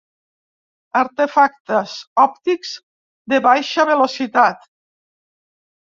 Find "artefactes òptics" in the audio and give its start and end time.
1.01-2.73